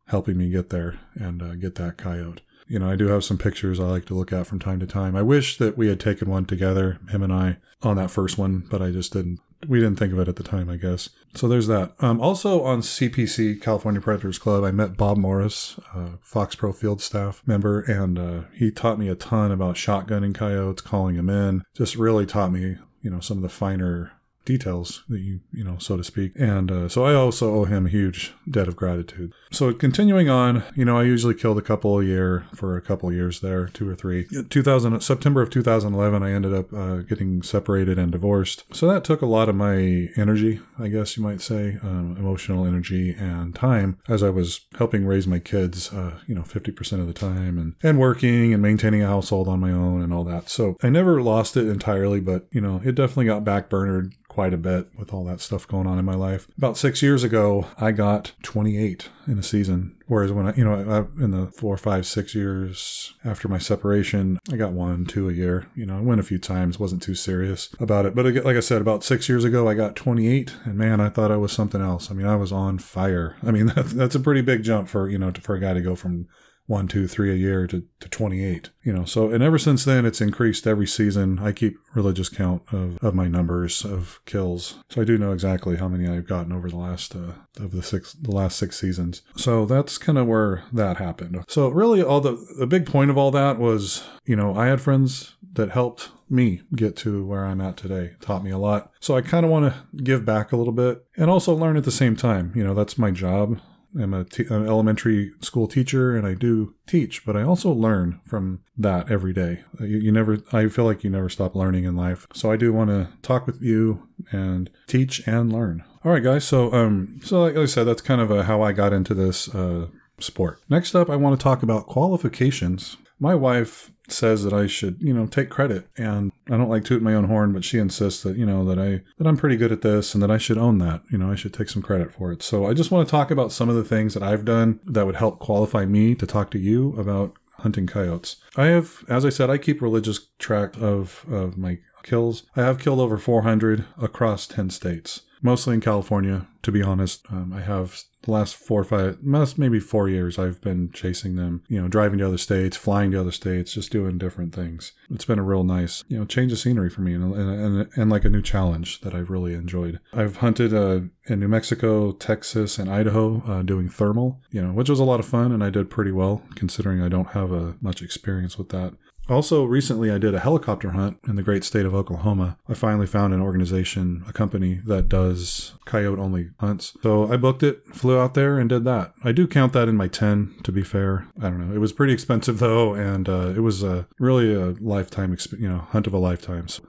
helping 0.06 0.36
me 0.36 0.50
get 0.50 0.68
there 0.68 0.98
and 1.14 1.42
uh, 1.42 1.54
get 1.54 1.76
that 1.76 1.96
coyote. 1.96 2.42
You 2.72 2.78
know, 2.78 2.90
I 2.90 2.96
do 2.96 3.08
have 3.08 3.22
some 3.22 3.36
pictures 3.36 3.78
I 3.78 3.82
like 3.82 4.06
to 4.06 4.14
look 4.14 4.32
at 4.32 4.46
from 4.46 4.58
time 4.58 4.80
to 4.80 4.86
time. 4.86 5.14
I 5.14 5.20
wish 5.20 5.58
that 5.58 5.76
we 5.76 5.88
had 5.88 6.00
taken 6.00 6.30
one 6.30 6.46
together, 6.46 6.98
him 7.10 7.22
and 7.22 7.30
I, 7.30 7.58
on 7.82 7.96
that 7.96 8.10
first 8.10 8.38
one, 8.38 8.60
but 8.70 8.80
I 8.80 8.90
just 8.90 9.12
didn't. 9.12 9.40
We 9.68 9.78
didn't 9.78 9.98
think 9.98 10.10
of 10.14 10.18
it 10.18 10.26
at 10.26 10.36
the 10.36 10.42
time, 10.42 10.70
I 10.70 10.76
guess. 10.76 11.10
So 11.34 11.48
there's 11.48 11.66
that. 11.66 11.92
Um, 12.00 12.18
also 12.18 12.62
on 12.62 12.80
CPC, 12.80 13.60
California 13.60 14.00
Predators 14.00 14.38
Club, 14.38 14.64
I 14.64 14.70
met 14.70 14.96
Bob 14.96 15.18
Morris, 15.18 15.78
uh, 15.94 16.12
Fox 16.22 16.54
Pro 16.54 16.72
field 16.72 17.02
staff 17.02 17.42
member, 17.44 17.82
and 17.82 18.18
uh, 18.18 18.42
he 18.54 18.70
taught 18.70 18.98
me 18.98 19.08
a 19.08 19.14
ton 19.14 19.52
about 19.52 19.76
shotgunning 19.76 20.34
coyotes, 20.34 20.80
calling 20.80 21.16
them 21.16 21.28
in. 21.28 21.64
Just 21.74 21.94
really 21.96 22.24
taught 22.24 22.52
me, 22.52 22.78
you 23.02 23.10
know, 23.10 23.20
some 23.20 23.36
of 23.36 23.42
the 23.42 23.50
finer 23.50 24.12
details 24.44 25.04
that 25.08 25.20
you 25.20 25.40
you 25.52 25.64
know 25.64 25.78
so 25.78 25.96
to 25.96 26.04
speak. 26.04 26.32
And 26.36 26.70
uh, 26.70 26.88
so 26.88 27.04
i 27.04 27.14
also 27.14 27.54
owe 27.54 27.64
him 27.64 27.86
a 27.86 27.88
huge 27.90 28.34
debt 28.48 28.68
of 28.68 28.76
gratitude. 28.76 29.32
So 29.50 29.72
continuing 29.72 30.28
on 30.28 30.64
you 30.74 30.84
know 30.84 30.98
i 30.98 31.04
usually 31.04 31.34
killed 31.34 31.58
a 31.58 31.62
couple 31.62 31.98
a 32.00 32.04
year 32.04 32.46
for 32.54 32.76
a 32.76 32.82
couple 32.82 33.12
years 33.12 33.40
there 33.40 33.68
two 33.68 33.88
or 33.88 33.94
three. 33.94 34.26
2000 34.50 35.00
september 35.00 35.42
of 35.42 35.50
2011 35.50 36.22
i 36.22 36.32
ended 36.32 36.54
up 36.54 36.72
uh, 36.72 36.96
getting 36.98 37.42
separated 37.42 37.98
and 37.98 38.12
divorced. 38.12 38.64
So 38.72 38.86
that 38.88 39.04
took 39.04 39.22
a 39.22 39.26
lot 39.26 39.48
of 39.48 39.54
my 39.54 40.08
energy 40.16 40.60
i 40.78 40.88
guess 40.88 41.16
you 41.16 41.22
might 41.22 41.40
say 41.40 41.78
um, 41.82 42.16
emotional 42.18 42.66
energy 42.66 43.14
and 43.18 43.54
time 43.54 43.98
as 44.08 44.22
i 44.22 44.30
was 44.30 44.60
helping 44.78 45.06
raise 45.06 45.26
my 45.26 45.38
kids 45.38 45.92
uh, 45.92 46.18
you 46.26 46.34
know 46.34 46.42
50% 46.42 47.00
of 47.00 47.06
the 47.06 47.12
time 47.12 47.58
and 47.58 47.74
and 47.82 47.98
working 47.98 48.52
and 48.52 48.62
maintaining 48.62 49.02
a 49.02 49.06
household 49.06 49.48
on 49.48 49.60
my 49.60 49.70
own 49.70 50.02
and 50.02 50.12
all 50.12 50.24
that. 50.24 50.48
So 50.48 50.76
i 50.82 50.88
never 50.88 51.22
lost 51.22 51.56
it 51.56 51.68
entirely 51.68 52.20
but 52.20 52.46
you 52.50 52.60
know 52.60 52.80
it 52.84 52.94
definitely 52.94 53.26
got 53.26 53.44
backburnered 53.44 54.12
quite 54.32 54.54
a 54.54 54.56
bit 54.56 54.88
with 54.96 55.12
all 55.12 55.24
that 55.24 55.42
stuff 55.42 55.68
going 55.68 55.86
on 55.86 55.98
in 55.98 56.06
my 56.06 56.14
life. 56.14 56.48
About 56.56 56.78
six 56.78 57.02
years 57.02 57.22
ago, 57.22 57.66
I 57.76 57.92
got 57.92 58.32
28 58.42 59.10
in 59.26 59.38
a 59.38 59.42
season. 59.42 59.94
Whereas 60.06 60.32
when 60.32 60.46
I, 60.46 60.54
you 60.54 60.64
know, 60.64 60.74
I, 60.74 61.22
in 61.22 61.32
the 61.32 61.48
four, 61.48 61.76
five, 61.76 62.06
six 62.06 62.34
years 62.34 63.12
after 63.26 63.46
my 63.46 63.58
separation, 63.58 64.38
I 64.50 64.56
got 64.56 64.72
one, 64.72 65.04
two 65.04 65.28
a 65.28 65.34
year. 65.34 65.66
You 65.74 65.84
know, 65.84 65.98
I 65.98 66.00
went 66.00 66.20
a 66.20 66.24
few 66.24 66.38
times, 66.38 66.80
wasn't 66.80 67.02
too 67.02 67.14
serious 67.14 67.68
about 67.78 68.06
it. 68.06 68.14
But 68.14 68.24
like 68.42 68.56
I 68.56 68.60
said, 68.60 68.80
about 68.80 69.04
six 69.04 69.28
years 69.28 69.44
ago, 69.44 69.68
I 69.68 69.74
got 69.74 69.96
28, 69.96 70.54
and 70.64 70.76
man, 70.76 71.00
I 71.00 71.10
thought 71.10 71.30
I 71.30 71.36
was 71.36 71.52
something 71.52 71.82
else. 71.82 72.10
I 72.10 72.14
mean, 72.14 72.26
I 72.26 72.36
was 72.36 72.52
on 72.52 72.78
fire. 72.78 73.36
I 73.42 73.50
mean, 73.50 73.66
that's, 73.74 73.92
that's 73.92 74.14
a 74.14 74.20
pretty 74.20 74.40
big 74.40 74.62
jump 74.62 74.88
for 74.88 75.10
you 75.10 75.18
know 75.18 75.30
for 75.42 75.54
a 75.54 75.60
guy 75.60 75.74
to 75.74 75.82
go 75.82 75.94
from 75.94 76.26
one, 76.66 76.88
two, 76.88 77.08
three 77.08 77.32
a 77.32 77.36
year 77.36 77.66
to, 77.66 77.84
to 78.00 78.08
28. 78.08 78.70
You 78.82 78.92
know, 78.92 79.04
so, 79.04 79.30
and 79.30 79.42
ever 79.42 79.58
since 79.58 79.84
then, 79.84 80.06
it's 80.06 80.20
increased 80.20 80.66
every 80.66 80.86
season. 80.86 81.38
I 81.38 81.52
keep 81.52 81.78
religious 81.94 82.28
count 82.28 82.62
of, 82.72 82.98
of 83.02 83.14
my 83.14 83.28
numbers 83.28 83.84
of 83.84 84.20
kills. 84.26 84.78
So 84.88 85.02
I 85.02 85.04
do 85.04 85.18
know 85.18 85.32
exactly 85.32 85.76
how 85.76 85.88
many 85.88 86.08
I've 86.08 86.26
gotten 86.26 86.52
over 86.52 86.70
the 86.70 86.76
last, 86.76 87.14
uh, 87.14 87.32
of 87.58 87.72
the 87.72 87.82
six, 87.82 88.12
the 88.12 88.30
last 88.30 88.58
six 88.58 88.78
seasons. 88.78 89.22
So 89.36 89.66
that's 89.66 89.98
kind 89.98 90.18
of 90.18 90.26
where 90.26 90.64
that 90.72 90.96
happened. 90.98 91.44
So 91.48 91.68
really 91.68 92.02
all 92.02 92.20
the, 92.20 92.38
the 92.58 92.66
big 92.66 92.86
point 92.86 93.10
of 93.10 93.18
all 93.18 93.30
that 93.32 93.58
was, 93.58 94.04
you 94.24 94.36
know, 94.36 94.54
I 94.56 94.66
had 94.66 94.80
friends 94.80 95.34
that 95.54 95.70
helped 95.70 96.10
me 96.30 96.62
get 96.74 96.96
to 96.96 97.24
where 97.26 97.44
I'm 97.44 97.60
at 97.60 97.76
today, 97.76 98.12
taught 98.20 98.42
me 98.42 98.50
a 98.50 98.58
lot. 98.58 98.90
So 99.00 99.16
I 99.16 99.20
kind 99.20 99.44
of 99.44 99.52
want 99.52 99.72
to 99.72 100.02
give 100.02 100.24
back 100.24 100.50
a 100.50 100.56
little 100.56 100.72
bit 100.72 101.04
and 101.16 101.28
also 101.28 101.54
learn 101.54 101.76
at 101.76 101.84
the 101.84 101.90
same 101.90 102.16
time. 102.16 102.52
You 102.54 102.64
know, 102.64 102.74
that's 102.74 102.96
my 102.96 103.10
job. 103.10 103.60
I'm 104.00 104.14
a 104.14 104.24
t- 104.24 104.46
an 104.48 104.66
elementary 104.66 105.32
school 105.40 105.66
teacher 105.66 106.16
and 106.16 106.26
I 106.26 106.34
do 106.34 106.74
teach, 106.86 107.24
but 107.24 107.36
I 107.36 107.42
also 107.42 107.70
learn 107.70 108.20
from 108.24 108.60
that 108.76 109.10
every 109.10 109.32
day. 109.32 109.64
You, 109.80 109.98
you, 109.98 110.12
never, 110.12 110.38
I 110.52 110.68
feel 110.68 110.84
like 110.84 111.04
you 111.04 111.10
never 111.10 111.28
stop 111.28 111.54
learning 111.54 111.84
in 111.84 111.96
life. 111.96 112.26
So 112.32 112.50
I 112.50 112.56
do 112.56 112.72
want 112.72 112.90
to 112.90 113.08
talk 113.22 113.46
with 113.46 113.60
you 113.62 114.08
and 114.30 114.70
teach 114.86 115.26
and 115.26 115.52
learn. 115.52 115.84
All 116.04 116.12
right, 116.12 116.22
guys. 116.22 116.44
So, 116.44 116.72
um, 116.72 117.20
so 117.22 117.42
like 117.42 117.56
I 117.56 117.66
said, 117.66 117.84
that's 117.84 118.02
kind 118.02 118.20
of 118.20 118.30
a, 118.30 118.44
how 118.44 118.62
I 118.62 118.72
got 118.72 118.92
into 118.92 119.14
this 119.14 119.54
uh, 119.54 119.88
sport. 120.18 120.60
Next 120.68 120.94
up, 120.94 121.08
I 121.08 121.16
want 121.16 121.38
to 121.38 121.42
talk 121.42 121.62
about 121.62 121.86
qualifications. 121.86 122.96
My 123.20 123.34
wife 123.34 123.91
says 124.08 124.44
that 124.44 124.52
I 124.52 124.66
should, 124.66 125.00
you 125.00 125.14
know, 125.14 125.26
take 125.26 125.48
credit. 125.48 125.88
And 125.96 126.32
I 126.50 126.56
don't 126.56 126.68
like 126.68 126.84
toot 126.84 127.02
my 127.02 127.14
own 127.14 127.24
horn, 127.24 127.52
but 127.52 127.64
she 127.64 127.78
insists 127.78 128.22
that, 128.22 128.36
you 128.36 128.46
know, 128.46 128.64
that 128.64 128.78
I 128.78 129.02
that 129.18 129.26
I'm 129.26 129.36
pretty 129.36 129.56
good 129.56 129.72
at 129.72 129.82
this 129.82 130.14
and 130.14 130.22
that 130.22 130.30
I 130.30 130.38
should 130.38 130.58
own 130.58 130.78
that. 130.78 131.02
You 131.10 131.18
know, 131.18 131.30
I 131.30 131.36
should 131.36 131.54
take 131.54 131.68
some 131.68 131.82
credit 131.82 132.12
for 132.12 132.32
it. 132.32 132.42
So 132.42 132.66
I 132.66 132.74
just 132.74 132.90
want 132.90 133.06
to 133.06 133.10
talk 133.10 133.30
about 133.30 133.52
some 133.52 133.68
of 133.68 133.76
the 133.76 133.84
things 133.84 134.14
that 134.14 134.22
I've 134.22 134.44
done 134.44 134.80
that 134.84 135.06
would 135.06 135.16
help 135.16 135.38
qualify 135.38 135.84
me 135.84 136.14
to 136.16 136.26
talk 136.26 136.50
to 136.52 136.58
you 136.58 136.94
about 136.98 137.34
hunting 137.58 137.86
coyotes. 137.86 138.36
I 138.56 138.66
have, 138.66 139.04
as 139.08 139.24
I 139.24 139.28
said, 139.28 139.50
I 139.50 139.58
keep 139.58 139.80
religious 139.80 140.28
track 140.38 140.74
of, 140.80 141.24
of 141.30 141.56
my 141.56 141.78
kills. 142.02 142.42
I 142.56 142.62
have 142.62 142.78
killed 142.78 143.00
over 143.00 143.18
400 143.18 143.84
across 144.00 144.46
10 144.46 144.70
states, 144.70 145.22
mostly 145.42 145.74
in 145.74 145.80
California. 145.80 146.46
To 146.62 146.70
be 146.70 146.82
honest, 146.82 147.26
um, 147.30 147.52
I 147.52 147.60
have 147.60 148.04
the 148.22 148.30
last 148.30 148.54
four 148.54 148.82
or 148.82 148.84
five, 148.84 149.18
maybe 149.22 149.80
four 149.80 150.08
years, 150.08 150.38
I've 150.38 150.60
been 150.60 150.90
chasing 150.92 151.34
them, 151.34 151.64
you 151.68 151.80
know, 151.80 151.88
driving 151.88 152.20
to 152.20 152.26
other 152.28 152.38
states, 152.38 152.76
flying 152.76 153.10
to 153.10 153.20
other 153.20 153.32
states, 153.32 153.74
just 153.74 153.90
doing 153.90 154.16
different 154.16 154.54
things. 154.54 154.92
It's 155.10 155.24
been 155.24 155.40
a 155.40 155.44
real 155.44 155.64
nice, 155.64 156.04
you 156.08 156.18
know, 156.18 156.24
change 156.24 156.52
of 156.52 156.58
scenery 156.58 156.88
for 156.88 157.00
me 157.00 157.14
and, 157.14 157.34
and, 157.34 157.88
and, 157.96 158.10
like 158.10 158.24
a 158.24 158.30
new 158.30 158.42
challenge 158.42 159.00
that 159.00 159.14
I've 159.14 159.30
really 159.30 159.54
enjoyed. 159.54 159.98
I've 160.12 160.36
hunted 160.36 160.72
uh, 160.72 161.00
in 161.26 161.40
New 161.40 161.48
Mexico, 161.48 162.12
Texas, 162.12 162.78
and 162.78 162.88
Idaho 162.88 163.42
uh, 163.44 163.62
doing 163.62 163.88
thermal, 163.88 164.40
you 164.50 164.62
know, 164.62 164.72
which 164.72 164.88
was 164.88 165.00
a 165.00 165.04
lot 165.04 165.20
of 165.20 165.26
fun 165.26 165.50
and 165.50 165.64
I 165.64 165.70
did 165.70 165.90
pretty 165.90 166.12
well 166.12 166.42
considering 166.54 167.02
I 167.02 167.08
don't 167.08 167.30
have 167.30 167.50
a, 167.50 167.74
much 167.80 168.02
experience 168.02 168.56
with 168.56 168.68
that. 168.68 168.94
Also, 169.32 169.64
recently 169.64 170.10
I 170.10 170.18
did 170.18 170.34
a 170.34 170.40
helicopter 170.40 170.90
hunt 170.90 171.18
in 171.26 171.36
the 171.36 171.42
great 171.42 171.64
state 171.64 171.86
of 171.86 171.94
Oklahoma. 171.94 172.58
I 172.68 172.74
finally 172.74 173.06
found 173.06 173.32
an 173.32 173.40
organization, 173.40 174.24
a 174.28 174.32
company 174.32 174.82
that 174.84 175.08
does 175.08 175.72
coyote 175.86 176.20
only 176.20 176.50
hunts. 176.60 176.94
So 177.02 177.32
I 177.32 177.38
booked 177.38 177.62
it, 177.62 177.82
flew 177.94 178.18
out 178.18 178.34
there, 178.34 178.58
and 178.58 178.68
did 178.68 178.84
that. 178.84 179.14
I 179.24 179.32
do 179.32 179.46
count 179.46 179.72
that 179.72 179.88
in 179.88 179.96
my 179.96 180.06
10, 180.06 180.56
to 180.64 180.70
be 180.70 180.82
fair. 180.82 181.28
I 181.40 181.44
don't 181.44 181.66
know. 181.66 181.74
It 181.74 181.78
was 181.78 181.94
pretty 181.94 182.12
expensive 182.12 182.58
though, 182.60 182.92
and 182.92 183.26
uh, 183.26 183.54
it 183.56 183.60
was 183.60 183.82
a, 183.82 184.06
really 184.18 184.54
a 184.54 184.74
lifetime, 184.80 185.34
exp- 185.34 185.58
you 185.58 185.68
know, 185.68 185.78
hunt 185.78 186.06
of 186.06 186.12
a 186.12 186.18
lifetime. 186.18 186.68
So 186.68 186.82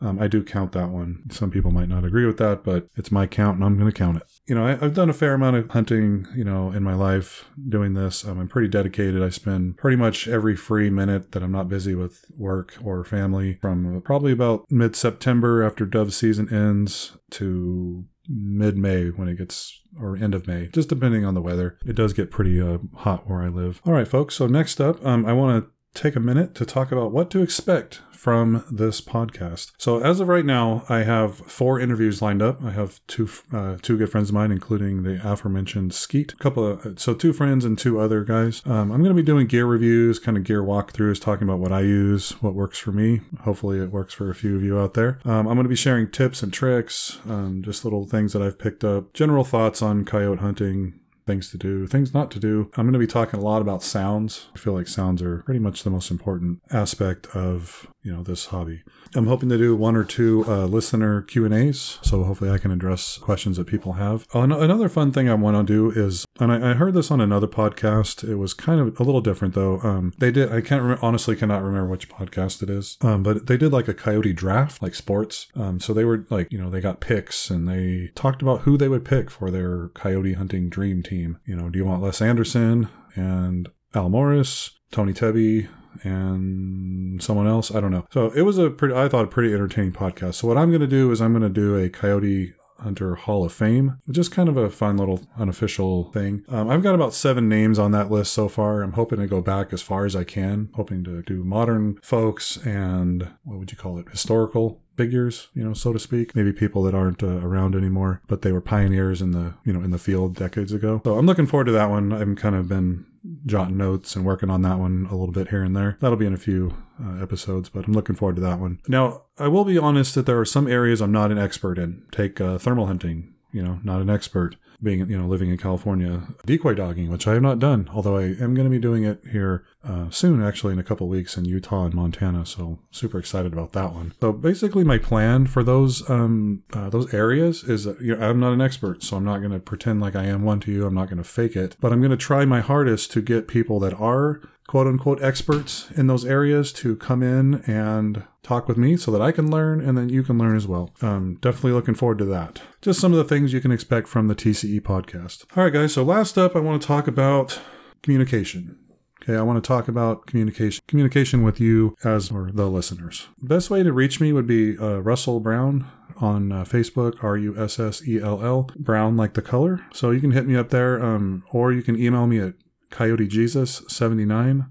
um, 0.00 0.20
I 0.20 0.26
do 0.26 0.42
count 0.42 0.72
that 0.72 0.90
one. 0.90 1.22
Some 1.30 1.52
people 1.52 1.70
might 1.70 1.88
not 1.88 2.04
agree 2.04 2.26
with 2.26 2.38
that, 2.38 2.64
but 2.64 2.88
it's 2.96 3.12
my 3.12 3.28
count 3.28 3.56
and 3.56 3.64
I'm 3.64 3.78
going 3.78 3.90
to 3.90 3.96
count 3.96 4.16
it. 4.16 4.24
You 4.46 4.54
know, 4.54 4.66
I, 4.66 4.76
have 4.76 4.94
done 4.94 5.08
a 5.08 5.14
fair 5.14 5.34
amount 5.34 5.56
of 5.56 5.70
hunting, 5.70 6.28
you 6.36 6.44
know, 6.44 6.70
in 6.70 6.82
my 6.82 6.94
life 6.94 7.46
doing 7.68 7.94
this. 7.94 8.26
Um, 8.26 8.38
I'm 8.38 8.48
pretty 8.48 8.68
dedicated. 8.68 9.22
I 9.22 9.30
spend 9.30 9.78
pretty 9.78 9.96
much 9.96 10.28
every 10.28 10.54
free 10.54 10.90
minute 10.90 11.32
that 11.32 11.42
I'm 11.42 11.52
not 11.52 11.68
busy 11.68 11.94
with 11.94 12.26
work 12.36 12.74
or 12.84 13.04
family 13.04 13.58
from 13.62 14.02
probably 14.02 14.32
about 14.32 14.70
mid 14.70 14.96
September 14.96 15.62
after 15.62 15.86
dove 15.86 16.12
season 16.12 16.52
ends 16.52 17.16
to 17.30 18.04
mid 18.28 18.76
May 18.76 19.08
when 19.08 19.28
it 19.28 19.38
gets 19.38 19.80
or 20.00 20.16
end 20.16 20.34
of 20.34 20.46
May, 20.46 20.68
just 20.68 20.88
depending 20.88 21.24
on 21.24 21.34
the 21.34 21.42
weather. 21.42 21.78
It 21.86 21.96
does 21.96 22.12
get 22.12 22.30
pretty 22.30 22.60
uh, 22.60 22.78
hot 22.96 23.28
where 23.28 23.42
I 23.42 23.48
live. 23.48 23.80
All 23.86 23.92
right, 23.92 24.08
folks. 24.08 24.34
So 24.34 24.46
next 24.46 24.80
up, 24.80 25.04
um, 25.04 25.24
I 25.26 25.32
want 25.32 25.64
to 25.64 25.70
take 25.94 26.16
a 26.16 26.20
minute 26.20 26.54
to 26.56 26.66
talk 26.66 26.92
about 26.92 27.12
what 27.12 27.30
to 27.30 27.42
expect 27.42 28.00
from 28.24 28.64
this 28.70 29.02
podcast. 29.02 29.72
So 29.76 30.00
as 30.02 30.18
of 30.18 30.28
right 30.28 30.46
now, 30.46 30.84
I 30.88 31.00
have 31.00 31.36
four 31.36 31.78
interviews 31.78 32.22
lined 32.22 32.40
up. 32.40 32.64
I 32.64 32.70
have 32.70 33.00
two 33.06 33.28
uh, 33.52 33.76
two 33.82 33.98
good 33.98 34.10
friends 34.10 34.30
of 34.30 34.34
mine, 34.34 34.50
including 34.50 35.02
the 35.02 35.20
aforementioned 35.22 35.92
Skeet. 35.92 36.32
A 36.32 36.36
couple 36.36 36.66
of 36.66 36.98
so 36.98 37.12
two 37.12 37.34
friends 37.34 37.66
and 37.66 37.78
two 37.78 38.00
other 38.00 38.24
guys. 38.24 38.62
Um, 38.64 38.90
I'm 38.90 39.02
going 39.02 39.14
to 39.14 39.14
be 39.14 39.22
doing 39.22 39.46
gear 39.46 39.66
reviews, 39.66 40.18
kind 40.18 40.38
of 40.38 40.44
gear 40.44 40.62
walkthroughs, 40.62 41.20
talking 41.20 41.46
about 41.46 41.58
what 41.58 41.70
I 41.70 41.80
use, 41.80 42.30
what 42.40 42.54
works 42.54 42.78
for 42.78 42.92
me. 42.92 43.20
Hopefully, 43.40 43.78
it 43.78 43.92
works 43.92 44.14
for 44.14 44.30
a 44.30 44.34
few 44.34 44.56
of 44.56 44.62
you 44.62 44.78
out 44.78 44.94
there. 44.94 45.20
Um, 45.26 45.46
I'm 45.46 45.56
going 45.56 45.64
to 45.64 45.68
be 45.68 45.76
sharing 45.76 46.10
tips 46.10 46.42
and 46.42 46.50
tricks, 46.50 47.18
um, 47.28 47.62
just 47.62 47.84
little 47.84 48.06
things 48.06 48.32
that 48.32 48.40
I've 48.40 48.58
picked 48.58 48.84
up, 48.84 49.12
general 49.12 49.44
thoughts 49.44 49.82
on 49.82 50.06
coyote 50.06 50.40
hunting, 50.40 50.98
things 51.26 51.50
to 51.50 51.58
do, 51.58 51.86
things 51.86 52.12
not 52.12 52.30
to 52.32 52.38
do. 52.38 52.70
I'm 52.76 52.84
going 52.84 52.92
to 52.92 52.98
be 52.98 53.06
talking 53.06 53.40
a 53.40 53.42
lot 53.42 53.62
about 53.62 53.82
sounds. 53.82 54.48
I 54.54 54.58
feel 54.58 54.74
like 54.74 54.88
sounds 54.88 55.22
are 55.22 55.42
pretty 55.44 55.60
much 55.60 55.82
the 55.82 55.90
most 55.90 56.10
important 56.10 56.60
aspect 56.70 57.26
of, 57.28 57.86
you 58.04 58.12
know, 58.14 58.22
this 58.22 58.46
hobby. 58.46 58.82
I'm 59.14 59.26
hoping 59.26 59.48
to 59.48 59.56
do 59.56 59.74
one 59.74 59.96
or 59.96 60.04
two 60.04 60.44
uh, 60.46 60.66
listener 60.66 61.22
Q 61.22 61.46
and 61.46 61.54
A's, 61.54 61.98
so 62.02 62.22
hopefully 62.22 62.50
I 62.50 62.58
can 62.58 62.70
address 62.70 63.16
questions 63.16 63.56
that 63.56 63.66
people 63.66 63.94
have. 63.94 64.26
another 64.34 64.90
fun 64.90 65.10
thing 65.10 65.28
I 65.28 65.34
want 65.34 65.66
to 65.66 65.72
do 65.72 65.90
is, 65.90 66.26
and 66.38 66.52
I, 66.52 66.72
I, 66.72 66.74
heard 66.74 66.92
this 66.92 67.10
on 67.10 67.20
another 67.20 67.46
podcast. 67.46 68.28
It 68.28 68.36
was 68.36 68.52
kind 68.52 68.78
of 68.78 69.00
a 69.00 69.02
little 69.02 69.22
different 69.22 69.54
though. 69.54 69.80
Um, 69.80 70.12
they 70.18 70.30
did. 70.30 70.52
I 70.52 70.60
can't 70.60 70.82
remember, 70.82 71.04
honestly 71.04 71.34
cannot 71.34 71.62
remember 71.62 71.88
which 71.88 72.10
podcast 72.10 72.62
it 72.62 72.68
is, 72.68 72.98
um, 73.00 73.22
but 73.22 73.46
they 73.46 73.56
did 73.56 73.72
like 73.72 73.88
a 73.88 73.94
coyote 73.94 74.34
draft, 74.34 74.82
like 74.82 74.94
sports. 74.94 75.46
Um, 75.56 75.80
so 75.80 75.94
they 75.94 76.04
were 76.04 76.26
like, 76.28 76.52
you 76.52 76.58
know, 76.58 76.68
they 76.68 76.82
got 76.82 77.00
picks 77.00 77.48
and 77.48 77.66
they 77.66 78.10
talked 78.14 78.42
about 78.42 78.62
who 78.62 78.76
they 78.76 78.88
would 78.88 79.04
pick 79.04 79.30
for 79.30 79.50
their 79.50 79.88
coyote 79.88 80.34
hunting 80.34 80.68
dream 80.68 81.02
team. 81.02 81.38
You 81.46 81.56
know, 81.56 81.70
do 81.70 81.78
you 81.78 81.86
want 81.86 82.02
Les 82.02 82.20
Anderson 82.20 82.88
and 83.14 83.70
Al 83.94 84.10
Morris, 84.10 84.78
Tony 84.90 85.14
Tebby, 85.14 85.68
and 86.02 87.22
someone 87.22 87.46
else. 87.46 87.74
I 87.74 87.80
don't 87.80 87.90
know. 87.90 88.06
So 88.12 88.30
it 88.30 88.42
was 88.42 88.58
a 88.58 88.70
pretty, 88.70 88.94
I 88.94 89.08
thought, 89.08 89.24
a 89.24 89.28
pretty 89.28 89.52
entertaining 89.52 89.92
podcast. 89.92 90.34
So 90.34 90.48
what 90.48 90.58
I'm 90.58 90.70
going 90.70 90.80
to 90.80 90.86
do 90.86 91.10
is 91.10 91.20
I'm 91.20 91.32
going 91.32 91.42
to 91.42 91.48
do 91.48 91.76
a 91.76 91.88
Coyote 91.88 92.54
Hunter 92.78 93.14
Hall 93.14 93.44
of 93.44 93.52
Fame. 93.52 93.98
Just 94.10 94.30
kind 94.32 94.48
of 94.48 94.56
a 94.56 94.68
fun 94.70 94.96
little 94.96 95.22
unofficial 95.38 96.10
thing. 96.12 96.44
Um, 96.48 96.68
I've 96.68 96.82
got 96.82 96.94
about 96.94 97.14
seven 97.14 97.48
names 97.48 97.78
on 97.78 97.92
that 97.92 98.10
list 98.10 98.32
so 98.32 98.48
far. 98.48 98.82
I'm 98.82 98.92
hoping 98.92 99.20
to 99.20 99.26
go 99.26 99.40
back 99.40 99.72
as 99.72 99.80
far 99.82 100.04
as 100.04 100.14
I 100.14 100.24
can, 100.24 100.70
hoping 100.74 101.04
to 101.04 101.22
do 101.22 101.44
modern 101.44 101.98
folks 102.02 102.56
and 102.58 103.28
what 103.44 103.58
would 103.58 103.70
you 103.70 103.78
call 103.78 103.98
it? 103.98 104.08
Historical 104.10 104.80
figures, 104.96 105.48
you 105.54 105.64
know, 105.64 105.72
so 105.72 105.92
to 105.92 105.98
speak. 105.98 106.34
Maybe 106.36 106.52
people 106.52 106.82
that 106.84 106.94
aren't 106.94 107.22
uh, 107.22 107.38
around 107.38 107.74
anymore, 107.74 108.22
but 108.28 108.42
they 108.42 108.52
were 108.52 108.60
pioneers 108.60 109.22
in 109.22 109.32
the, 109.32 109.54
you 109.64 109.72
know, 109.72 109.82
in 109.82 109.90
the 109.90 109.98
field 109.98 110.36
decades 110.36 110.72
ago. 110.72 111.00
So 111.04 111.16
I'm 111.16 111.26
looking 111.26 111.46
forward 111.46 111.64
to 111.64 111.72
that 111.72 111.90
one. 111.90 112.12
I've 112.12 112.36
kind 112.36 112.54
of 112.54 112.68
been 112.68 113.06
jotting 113.46 113.76
notes 113.76 114.16
and 114.16 114.24
working 114.24 114.50
on 114.50 114.62
that 114.62 114.78
one 114.78 115.06
a 115.10 115.16
little 115.16 115.32
bit 115.32 115.48
here 115.48 115.62
and 115.62 115.76
there. 115.76 115.96
That'll 116.00 116.16
be 116.16 116.26
in 116.26 116.34
a 116.34 116.38
few 116.38 116.76
uh, 117.02 117.22
episodes, 117.22 117.68
but 117.68 117.86
I'm 117.86 117.92
looking 117.92 118.16
forward 118.16 118.36
to 118.36 118.42
that 118.42 118.58
one. 118.58 118.80
Now, 118.88 119.22
I 119.38 119.48
will 119.48 119.64
be 119.64 119.78
honest 119.78 120.14
that 120.14 120.26
there 120.26 120.38
are 120.38 120.44
some 120.44 120.68
areas 120.68 121.00
I'm 121.00 121.12
not 121.12 121.32
an 121.32 121.38
expert 121.38 121.78
in. 121.78 122.02
Take 122.12 122.40
uh, 122.40 122.58
thermal 122.58 122.86
hunting, 122.86 123.33
you 123.54 123.62
know, 123.62 123.78
not 123.84 124.02
an 124.02 124.10
expert 124.10 124.56
being 124.82 125.08
you 125.08 125.16
know 125.16 125.26
living 125.26 125.48
in 125.50 125.56
California, 125.56 126.22
decoy 126.44 126.74
dogging, 126.74 127.10
which 127.10 127.26
I 127.26 127.34
have 127.34 127.42
not 127.42 127.58
done, 127.58 127.88
although 127.92 128.18
I 128.18 128.24
am 128.24 128.54
going 128.54 128.64
to 128.64 128.70
be 128.70 128.78
doing 128.78 129.04
it 129.04 129.22
here 129.30 129.64
uh, 129.84 130.10
soon, 130.10 130.42
actually 130.42 130.72
in 130.72 130.78
a 130.78 130.84
couple 130.84 131.08
weeks 131.08 131.36
in 131.36 131.44
Utah 131.44 131.84
and 131.84 131.94
Montana. 131.94 132.44
So 132.44 132.80
super 132.90 133.18
excited 133.18 133.52
about 133.52 133.72
that 133.72 133.92
one. 133.92 134.12
So 134.20 134.32
basically, 134.32 134.84
my 134.84 134.98
plan 134.98 135.46
for 135.46 135.62
those 135.62 136.08
um, 136.10 136.64
uh, 136.72 136.90
those 136.90 137.12
areas 137.14 137.64
is 137.64 137.84
that 137.84 138.00
you 138.00 138.16
know, 138.16 138.28
I'm 138.28 138.40
not 138.40 138.52
an 138.52 138.60
expert, 138.60 139.02
so 139.02 139.16
I'm 139.16 139.24
not 139.24 139.38
going 139.38 139.52
to 139.52 139.60
pretend 139.60 140.00
like 140.00 140.16
I 140.16 140.24
am 140.24 140.42
one 140.42 140.60
to 140.60 140.72
you. 140.72 140.86
I'm 140.86 140.94
not 140.94 141.08
going 141.08 141.18
to 141.18 141.24
fake 141.24 141.56
it, 141.56 141.76
but 141.80 141.92
I'm 141.92 142.00
going 142.00 142.10
to 142.10 142.16
try 142.16 142.44
my 142.44 142.60
hardest 142.60 143.12
to 143.12 143.22
get 143.22 143.48
people 143.48 143.78
that 143.80 143.94
are 143.94 144.42
quote 144.66 144.86
unquote 144.86 145.22
experts 145.22 145.90
in 145.96 146.06
those 146.06 146.24
areas 146.24 146.72
to 146.72 146.96
come 146.96 147.22
in 147.22 147.62
and 147.66 148.24
talk 148.42 148.68
with 148.68 148.76
me 148.76 148.96
so 148.96 149.10
that 149.10 149.22
I 149.22 149.32
can 149.32 149.50
learn 149.50 149.80
and 149.80 149.96
then 149.96 150.08
you 150.08 150.22
can 150.22 150.38
learn 150.38 150.56
as 150.56 150.66
well. 150.66 150.90
Um, 151.00 151.38
definitely 151.40 151.72
looking 151.72 151.94
forward 151.94 152.18
to 152.18 152.24
that. 152.26 152.60
Just 152.80 153.00
some 153.00 153.12
of 153.12 153.18
the 153.18 153.24
things 153.24 153.52
you 153.52 153.60
can 153.60 153.72
expect 153.72 154.08
from 154.08 154.28
the 154.28 154.34
TCE 154.34 154.80
podcast. 154.80 155.44
All 155.56 155.64
right, 155.64 155.72
guys. 155.72 155.94
So 155.94 156.02
last 156.02 156.38
up, 156.38 156.54
I 156.54 156.60
want 156.60 156.80
to 156.80 156.86
talk 156.86 157.06
about 157.08 157.60
communication. 158.02 158.78
Okay, 159.22 159.36
I 159.36 159.42
want 159.42 159.62
to 159.62 159.66
talk 159.66 159.88
about 159.88 160.26
communication, 160.26 160.82
communication 160.86 161.42
with 161.42 161.58
you 161.58 161.96
as 162.04 162.30
or 162.30 162.50
the 162.52 162.68
listeners. 162.68 163.28
Best 163.40 163.70
way 163.70 163.82
to 163.82 163.90
reach 163.90 164.20
me 164.20 164.34
would 164.34 164.46
be 164.46 164.76
uh, 164.76 165.00
Russell 165.00 165.40
Brown 165.40 165.90
on 166.18 166.52
uh, 166.52 166.64
Facebook, 166.64 167.24
R 167.24 167.38
U 167.38 167.58
S 167.58 167.80
S 167.80 168.06
E 168.06 168.20
L 168.20 168.44
L, 168.44 168.70
Brown 168.76 169.16
like 169.16 169.32
the 169.32 169.40
color. 169.40 169.80
So 169.94 170.10
you 170.10 170.20
can 170.20 170.32
hit 170.32 170.46
me 170.46 170.56
up 170.56 170.68
there, 170.68 171.02
um, 171.02 171.42
or 171.50 171.72
you 171.72 171.82
can 171.82 171.98
email 171.98 172.26
me 172.26 172.38
at 172.38 172.54
coyotejesus79 172.94 174.68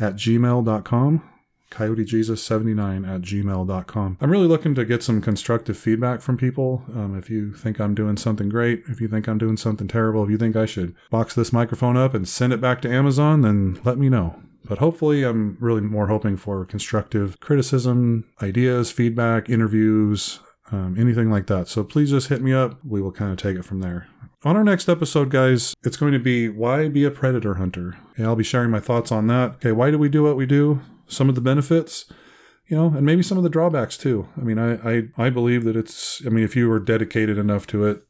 at 0.00 0.14
gmail.com 0.14 1.22
coyotejesus79 1.70 3.08
at 3.08 3.22
gmail.com. 3.22 4.18
I'm 4.20 4.30
really 4.30 4.48
looking 4.48 4.74
to 4.74 4.84
get 4.84 5.02
some 5.02 5.20
constructive 5.20 5.78
feedback 5.78 6.20
from 6.20 6.36
people. 6.36 6.82
Um, 6.94 7.16
if 7.16 7.30
you 7.30 7.54
think 7.54 7.80
I'm 7.80 7.94
doing 7.94 8.16
something 8.16 8.48
great, 8.48 8.82
if 8.88 9.00
you 9.00 9.08
think 9.08 9.28
I'm 9.28 9.38
doing 9.38 9.56
something 9.56 9.88
terrible, 9.88 10.24
if 10.24 10.30
you 10.30 10.38
think 10.38 10.56
I 10.56 10.66
should 10.66 10.94
box 11.10 11.34
this 11.34 11.52
microphone 11.52 11.96
up 11.96 12.12
and 12.12 12.28
send 12.28 12.52
it 12.52 12.60
back 12.60 12.82
to 12.82 12.92
Amazon, 12.92 13.42
then 13.42 13.80
let 13.84 13.98
me 13.98 14.08
know. 14.08 14.40
But 14.64 14.78
hopefully, 14.78 15.22
I'm 15.22 15.56
really 15.58 15.80
more 15.80 16.08
hoping 16.08 16.36
for 16.36 16.64
constructive 16.64 17.40
criticism, 17.40 18.26
ideas, 18.42 18.90
feedback, 18.90 19.48
interviews, 19.48 20.40
um, 20.70 20.96
anything 20.98 21.30
like 21.30 21.46
that. 21.46 21.68
So 21.68 21.82
please 21.82 22.10
just 22.10 22.28
hit 22.28 22.42
me 22.42 22.52
up. 22.52 22.78
We 22.84 23.00
will 23.00 23.12
kind 23.12 23.32
of 23.32 23.38
take 23.38 23.56
it 23.56 23.64
from 23.64 23.80
there. 23.80 24.08
On 24.42 24.56
our 24.56 24.64
next 24.64 24.88
episode, 24.88 25.28
guys, 25.28 25.76
it's 25.82 25.98
going 25.98 26.14
to 26.14 26.18
be 26.18 26.48
why 26.48 26.88
be 26.88 27.04
a 27.04 27.10
predator 27.10 27.54
hunter. 27.54 27.98
I'll 28.18 28.36
be 28.36 28.42
sharing 28.42 28.70
my 28.70 28.80
thoughts 28.80 29.12
on 29.12 29.26
that. 29.26 29.56
Okay, 29.56 29.72
why 29.72 29.90
do 29.90 29.98
we 29.98 30.08
do 30.08 30.22
what 30.22 30.36
we 30.36 30.46
do? 30.46 30.80
Some 31.06 31.28
of 31.28 31.34
the 31.34 31.42
benefits, 31.42 32.10
you 32.66 32.74
know, 32.74 32.86
and 32.86 33.04
maybe 33.04 33.22
some 33.22 33.36
of 33.36 33.44
the 33.44 33.50
drawbacks 33.50 33.98
too. 33.98 34.28
I 34.38 34.40
mean, 34.40 34.58
I 34.58 34.76
I, 34.76 35.02
I 35.18 35.28
believe 35.28 35.64
that 35.64 35.76
it's. 35.76 36.24
I 36.24 36.30
mean, 36.30 36.42
if 36.42 36.56
you 36.56 36.72
are 36.72 36.80
dedicated 36.80 37.36
enough 37.36 37.66
to 37.66 37.84
it, 37.84 38.02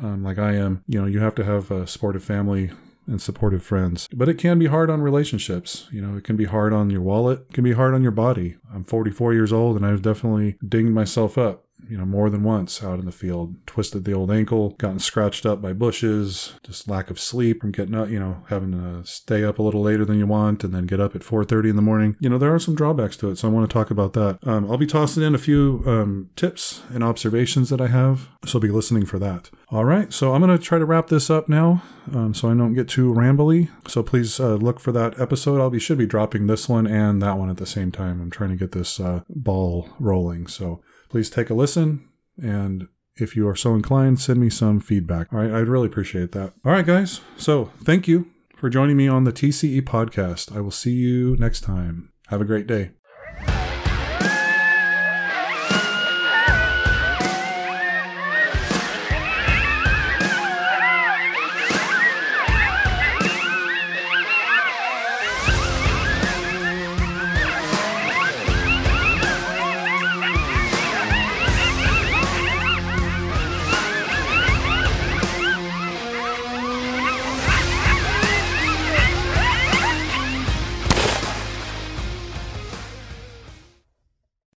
um, 0.00 0.24
like 0.24 0.38
I 0.38 0.54
am, 0.54 0.82
you 0.88 0.98
know, 0.98 1.06
you 1.06 1.20
have 1.20 1.34
to 1.34 1.44
have 1.44 1.70
a 1.70 1.86
supportive 1.86 2.24
family 2.24 2.70
and 3.06 3.20
supportive 3.20 3.62
friends. 3.62 4.08
But 4.10 4.30
it 4.30 4.38
can 4.38 4.58
be 4.58 4.66
hard 4.68 4.88
on 4.88 5.02
relationships. 5.02 5.86
You 5.92 6.00
know, 6.00 6.16
it 6.16 6.24
can 6.24 6.36
be 6.36 6.46
hard 6.46 6.72
on 6.72 6.88
your 6.88 7.02
wallet, 7.02 7.44
it 7.50 7.52
can 7.52 7.64
be 7.64 7.72
hard 7.72 7.92
on 7.92 8.02
your 8.02 8.10
body. 8.10 8.56
I'm 8.72 8.84
44 8.84 9.34
years 9.34 9.52
old 9.52 9.76
and 9.76 9.84
I've 9.84 10.00
definitely 10.00 10.56
dinged 10.66 10.94
myself 10.94 11.36
up 11.36 11.63
you 11.88 11.96
know, 11.96 12.04
more 12.04 12.30
than 12.30 12.42
once 12.42 12.82
out 12.82 12.98
in 12.98 13.06
the 13.06 13.12
field. 13.12 13.54
Twisted 13.66 14.04
the 14.04 14.12
old 14.12 14.30
ankle, 14.30 14.70
gotten 14.70 14.98
scratched 14.98 15.46
up 15.46 15.60
by 15.60 15.72
bushes, 15.72 16.54
just 16.62 16.88
lack 16.88 17.10
of 17.10 17.20
sleep 17.20 17.60
from 17.60 17.72
getting 17.72 17.94
up, 17.94 18.08
you 18.08 18.18
know, 18.18 18.44
having 18.48 18.72
to 18.72 19.06
stay 19.06 19.44
up 19.44 19.58
a 19.58 19.62
little 19.62 19.82
later 19.82 20.04
than 20.04 20.18
you 20.18 20.26
want 20.26 20.64
and 20.64 20.74
then 20.74 20.86
get 20.86 21.00
up 21.00 21.14
at 21.14 21.22
4.30 21.22 21.70
in 21.70 21.76
the 21.76 21.82
morning. 21.82 22.16
You 22.20 22.28
know, 22.28 22.38
there 22.38 22.54
are 22.54 22.58
some 22.58 22.74
drawbacks 22.74 23.16
to 23.18 23.30
it, 23.30 23.36
so 23.36 23.48
I 23.48 23.50
want 23.50 23.68
to 23.68 23.72
talk 23.72 23.90
about 23.90 24.12
that. 24.14 24.38
Um, 24.46 24.70
I'll 24.70 24.76
be 24.76 24.86
tossing 24.86 25.22
in 25.22 25.34
a 25.34 25.38
few 25.38 25.82
um, 25.86 26.30
tips 26.36 26.82
and 26.90 27.04
observations 27.04 27.70
that 27.70 27.80
I 27.80 27.88
have, 27.88 28.28
so 28.44 28.58
be 28.58 28.68
listening 28.68 29.06
for 29.06 29.18
that. 29.18 29.50
All 29.70 29.84
right, 29.84 30.12
so 30.12 30.34
I'm 30.34 30.40
going 30.40 30.56
to 30.56 30.62
try 30.62 30.78
to 30.78 30.84
wrap 30.84 31.08
this 31.08 31.30
up 31.30 31.48
now 31.48 31.82
um, 32.12 32.34
so 32.34 32.50
I 32.50 32.54
don't 32.54 32.74
get 32.74 32.88
too 32.88 33.12
rambly. 33.12 33.70
So 33.88 34.02
please 34.02 34.38
uh, 34.38 34.54
look 34.54 34.80
for 34.80 34.92
that 34.92 35.18
episode. 35.18 35.60
I'll 35.60 35.70
be 35.70 35.78
should 35.78 35.98
be 35.98 36.06
dropping 36.06 36.46
this 36.46 36.68
one 36.68 36.86
and 36.86 37.22
that 37.22 37.38
one 37.38 37.50
at 37.50 37.56
the 37.56 37.66
same 37.66 37.90
time. 37.90 38.20
I'm 38.20 38.30
trying 38.30 38.50
to 38.50 38.56
get 38.56 38.72
this 38.72 39.00
uh, 39.00 39.22
ball 39.28 39.88
rolling. 39.98 40.46
So 40.46 40.82
please 41.08 41.30
take 41.30 41.50
a 41.50 41.54
listen. 41.54 42.08
And 42.42 42.88
if 43.16 43.36
you 43.36 43.48
are 43.48 43.56
so 43.56 43.74
inclined, 43.74 44.20
send 44.20 44.40
me 44.40 44.50
some 44.50 44.80
feedback. 44.80 45.32
All 45.32 45.38
right, 45.38 45.52
I'd 45.52 45.68
really 45.68 45.86
appreciate 45.86 46.32
that. 46.32 46.52
All 46.64 46.72
right, 46.72 46.86
guys. 46.86 47.20
So 47.36 47.70
thank 47.82 48.08
you 48.08 48.30
for 48.56 48.68
joining 48.68 48.96
me 48.96 49.08
on 49.08 49.24
the 49.24 49.32
TCE 49.32 49.82
podcast. 49.82 50.54
I 50.54 50.60
will 50.60 50.70
see 50.70 50.92
you 50.92 51.36
next 51.36 51.60
time. 51.60 52.12
Have 52.28 52.40
a 52.40 52.46
great 52.46 52.66
day. 52.66 52.92